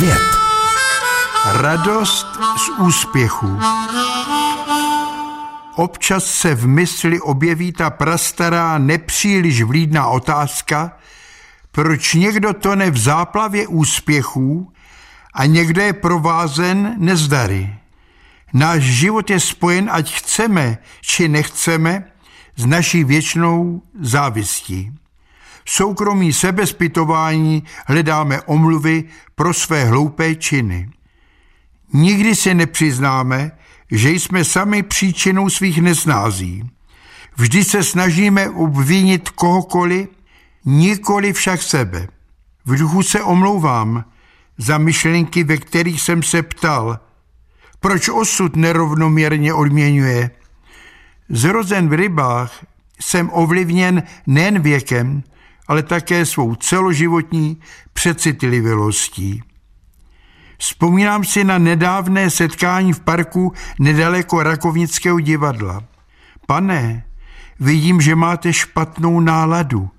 svět. 0.00 0.36
Radost 1.52 2.26
z 2.56 2.68
úspěchu. 2.68 3.58
Občas 5.76 6.24
se 6.24 6.54
v 6.54 6.66
mysli 6.66 7.20
objeví 7.20 7.72
ta 7.72 7.90
prastará, 7.90 8.78
nepříliš 8.78 9.62
vlídná 9.62 10.06
otázka, 10.06 10.96
proč 11.72 12.14
někdo 12.14 12.52
tone 12.52 12.90
v 12.90 12.98
záplavě 12.98 13.66
úspěchů 13.66 14.72
a 15.34 15.46
někdo 15.46 15.82
je 15.82 15.92
provázen 15.92 16.94
nezdary. 16.98 17.74
Náš 18.52 18.82
život 18.82 19.30
je 19.30 19.40
spojen, 19.40 19.90
ať 19.92 20.14
chceme 20.14 20.78
či 21.00 21.28
nechceme, 21.28 22.04
s 22.56 22.66
naší 22.66 23.04
věčnou 23.04 23.82
závistí. 24.00 24.92
Soukromí 25.64 26.32
sebezpitování 26.32 27.62
hledáme 27.86 28.42
omluvy 28.42 29.04
pro 29.34 29.54
své 29.54 29.84
hloupé 29.84 30.34
činy. 30.34 30.90
Nikdy 31.92 32.34
si 32.34 32.54
nepřiznáme, 32.54 33.50
že 33.90 34.10
jsme 34.10 34.44
sami 34.44 34.82
příčinou 34.82 35.50
svých 35.50 35.82
nesnází. 35.82 36.70
Vždy 37.36 37.64
se 37.64 37.84
snažíme 37.84 38.50
obvinit 38.50 39.28
kohokoliv, 39.28 40.08
nikoli 40.64 41.32
však 41.32 41.62
sebe. 41.62 42.08
V 42.64 42.78
duchu 42.78 43.02
se 43.02 43.22
omlouvám 43.22 44.04
za 44.58 44.78
myšlenky, 44.78 45.44
ve 45.44 45.56
kterých 45.56 46.00
jsem 46.00 46.22
se 46.22 46.42
ptal, 46.42 46.98
proč 47.80 48.08
osud 48.08 48.56
nerovnoměrně 48.56 49.54
odměňuje. 49.54 50.30
Zrozen 51.28 51.88
v 51.88 51.92
rybách 51.92 52.66
jsem 53.00 53.30
ovlivněn 53.32 54.02
nejen 54.26 54.62
věkem, 54.62 55.22
ale 55.70 55.82
také 55.82 56.26
svou 56.26 56.54
celoživotní 56.54 57.60
přecitlivělostí. 57.92 59.42
Vzpomínám 60.58 61.24
si 61.24 61.44
na 61.44 61.58
nedávné 61.58 62.30
setkání 62.30 62.92
v 62.92 63.00
parku 63.00 63.52
nedaleko 63.78 64.42
Rakovnického 64.42 65.20
divadla. 65.20 65.84
Pane, 66.46 67.04
vidím, 67.60 68.00
že 68.00 68.14
máte 68.14 68.52
špatnou 68.52 69.20
náladu. 69.20 69.90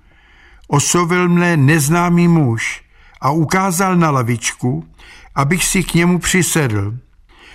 Osovil 0.68 1.28
mne 1.28 1.56
neznámý 1.56 2.28
muž 2.28 2.82
a 3.20 3.30
ukázal 3.30 3.96
na 3.96 4.10
lavičku, 4.10 4.88
abych 5.34 5.64
si 5.64 5.82
k 5.82 5.94
němu 5.94 6.18
přisedl. 6.18 6.98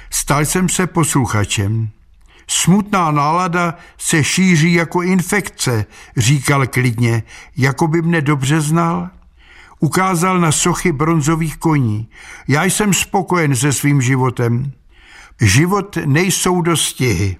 Stal 0.09 0.45
jsem 0.45 0.69
se 0.69 0.87
posluchačem. 0.87 1.89
Smutná 2.47 3.11
nálada 3.11 3.77
se 3.97 4.23
šíří 4.23 4.73
jako 4.73 5.01
infekce, 5.01 5.85
říkal 6.17 6.67
klidně, 6.67 7.23
jako 7.57 7.87
by 7.87 8.01
mne 8.01 8.21
dobře 8.21 8.61
znal. 8.61 9.09
Ukázal 9.79 10.39
na 10.39 10.51
sochy 10.51 10.91
bronzových 10.91 11.57
koní. 11.57 12.09
Já 12.47 12.63
jsem 12.63 12.93
spokojen 12.93 13.55
se 13.55 13.73
svým 13.73 14.01
životem. 14.01 14.71
Život 15.41 15.97
nejsou 16.05 16.61
dostihy. 16.61 17.37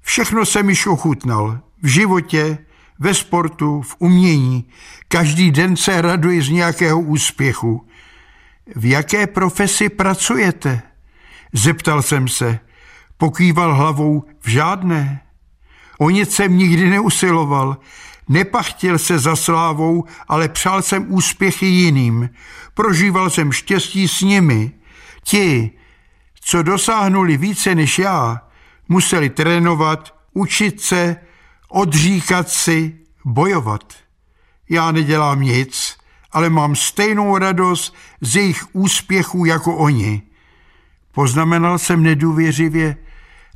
Všechno 0.00 0.46
jsem 0.46 0.70
již 0.70 0.86
ochutnal. 0.86 1.60
V 1.82 1.86
životě, 1.86 2.58
ve 2.98 3.14
sportu, 3.14 3.82
v 3.82 3.96
umění. 3.98 4.64
Každý 5.08 5.50
den 5.50 5.76
se 5.76 6.02
raduji 6.02 6.42
z 6.42 6.48
nějakého 6.48 7.00
úspěchu. 7.00 7.86
V 8.76 8.84
jaké 8.84 9.26
profesi 9.26 9.88
pracujete? 9.88 10.82
Zeptal 11.52 12.02
jsem 12.02 12.28
se. 12.28 12.58
Pokýval 13.16 13.74
hlavou 13.74 14.24
v 14.40 14.48
žádné. 14.48 15.22
O 15.98 16.10
nic 16.10 16.34
jsem 16.34 16.58
nikdy 16.58 16.90
neusiloval. 16.90 17.76
Nepachtil 18.28 18.98
se 18.98 19.18
za 19.18 19.36
slávou, 19.36 20.04
ale 20.28 20.48
přál 20.48 20.82
jsem 20.82 21.12
úspěchy 21.12 21.66
jiným. 21.66 22.30
Prožíval 22.74 23.30
jsem 23.30 23.52
štěstí 23.52 24.08
s 24.08 24.20
nimi. 24.20 24.72
Ti, 25.22 25.70
co 26.40 26.62
dosáhnuli 26.62 27.36
více 27.36 27.74
než 27.74 27.98
já, 27.98 28.40
museli 28.88 29.30
trénovat, 29.30 30.14
učit 30.32 30.80
se, 30.80 31.16
odříkat 31.68 32.48
si, 32.48 32.98
bojovat. 33.24 33.94
Já 34.68 34.92
nedělám 34.92 35.40
nic, 35.40 35.96
ale 36.32 36.50
mám 36.50 36.76
stejnou 36.76 37.38
radost 37.38 37.94
z 38.20 38.36
jejich 38.36 38.64
úspěchů 38.72 39.44
jako 39.44 39.76
oni. 39.76 40.22
Poznamenal 41.12 41.78
jsem 41.78 42.02
nedůvěřivě, 42.02 42.96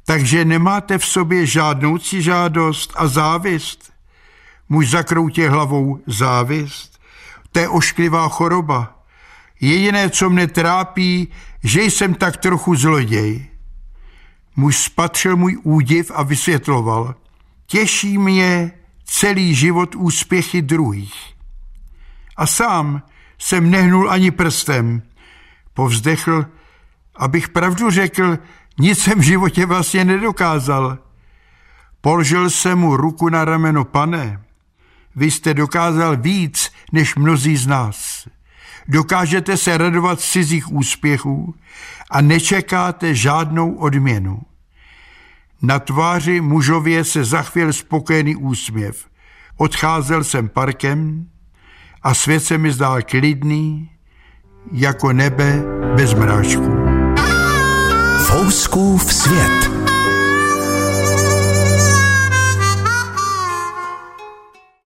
takže 0.08 0.44
nemáte 0.44 0.98
v 0.98 1.06
sobě 1.06 1.46
žádnou 1.46 1.98
žádost 2.00 2.92
a 2.96 3.06
závist. 3.06 3.92
Muž 4.68 4.90
zakroutě 4.90 5.48
hlavou 5.48 6.00
závist. 6.06 7.00
To 7.52 7.58
je 7.58 7.68
ošklivá 7.68 8.28
choroba. 8.28 9.04
Jediné, 9.60 10.10
co 10.10 10.30
mne 10.30 10.46
trápí, 10.46 11.28
že 11.64 11.82
jsem 11.82 12.14
tak 12.14 12.36
trochu 12.36 12.74
zloděj. 12.74 13.48
Muž 14.56 14.76
spatřil 14.78 15.36
můj 15.36 15.58
údiv 15.62 16.10
a 16.14 16.22
vysvětloval. 16.22 17.14
Těší 17.66 18.18
mě 18.18 18.72
celý 19.04 19.54
život 19.54 19.94
úspěchy 19.94 20.62
druhých. 20.62 21.36
A 22.36 22.46
sám 22.46 23.02
jsem 23.38 23.70
nehnul 23.70 24.10
ani 24.10 24.30
prstem. 24.30 25.02
Povzdechl, 25.74 26.46
abych 27.16 27.48
pravdu 27.48 27.90
řekl, 27.90 28.38
nic 28.78 28.98
jsem 28.98 29.18
v 29.18 29.22
životě 29.22 29.66
vlastně 29.66 30.04
nedokázal. 30.04 30.98
Položil 32.00 32.50
jsem 32.50 32.78
mu 32.78 32.96
ruku 32.96 33.28
na 33.28 33.44
rameno, 33.44 33.84
pane, 33.84 34.40
vy 35.16 35.30
jste 35.30 35.54
dokázal 35.54 36.16
víc 36.16 36.72
než 36.92 37.16
mnozí 37.16 37.56
z 37.56 37.66
nás. 37.66 38.28
Dokážete 38.88 39.56
se 39.56 39.78
radovat 39.78 40.20
z 40.20 40.30
cizích 40.30 40.72
úspěchů 40.72 41.54
a 42.10 42.20
nečekáte 42.20 43.14
žádnou 43.14 43.74
odměnu. 43.74 44.40
Na 45.62 45.78
tváři 45.78 46.40
mužově 46.40 47.04
se 47.04 47.24
zachvěl 47.24 47.72
spokojený 47.72 48.36
úsměv. 48.36 49.06
Odcházel 49.56 50.24
jsem 50.24 50.48
parkem 50.48 51.26
a 52.02 52.14
svět 52.14 52.40
se 52.40 52.58
mi 52.58 52.72
zdál 52.72 53.02
klidný, 53.02 53.90
jako 54.72 55.12
nebe 55.12 55.62
bez 55.96 56.14
mráčků. 56.14 56.77
Fouskův 58.28 59.12
svět. 59.12 59.87